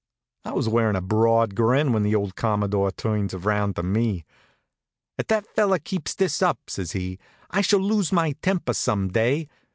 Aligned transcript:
I 0.45 0.53
was 0.53 0.67
wearin' 0.67 0.95
a 0.95 0.99
broad 1.01 1.53
grin 1.53 1.93
when 1.93 2.01
the 2.01 2.15
old 2.15 2.35
Commodore 2.35 2.89
turns 2.89 3.35
around 3.35 3.75
to 3.75 3.83
me. 3.83 4.25
"If 5.19 5.27
that 5.27 5.45
fellow 5.55 5.77
keeps 5.77 6.15
this 6.15 6.41
up," 6.41 6.57
says 6.69 6.93
he, 6.93 7.19
"I 7.51 7.61
shall 7.61 7.81
lose 7.81 8.11
my 8.11 8.31
temper 8.41 8.73
some 8.73 9.09
day. 9.09 9.47